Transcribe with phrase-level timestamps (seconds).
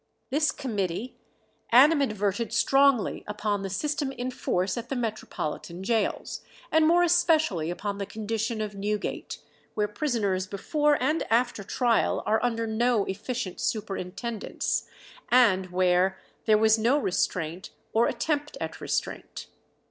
[0.31, 1.19] This committee
[1.71, 7.99] animadverted strongly upon the system in force at the metropolitan gaols, and more especially upon
[7.99, 9.37] the condition of Newgate,
[9.75, 14.89] where "prisoners before and after trial are under no efficient superintendence,"
[15.29, 19.49] and where "there was no restraint, or attempt at restraint."